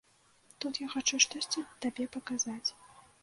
[0.63, 2.69] Тут я хачу штосьці табе паказаць.